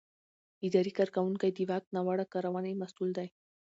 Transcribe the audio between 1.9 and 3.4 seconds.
ناوړه کارونې مسؤل دی.